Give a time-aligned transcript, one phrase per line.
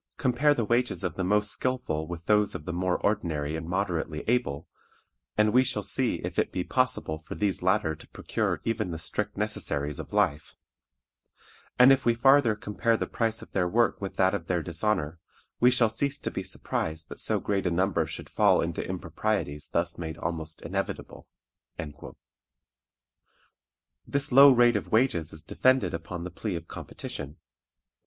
[0.17, 4.23] Compare the wages of the most skillful with those of the more ordinary and moderately
[4.27, 4.67] able,
[5.37, 8.97] and we shall see if it be possible for these latter to procure even the
[8.97, 10.55] strict necessaries of life;
[11.77, 15.19] and if we farther compare the price of their work with that of their dishonor,
[15.59, 19.69] we shall cease to be surprised that so great a number should fall into improprieties
[19.69, 21.27] thus made almost inevitable."
[24.07, 27.37] This low rate of wages is defended upon the plea of competition.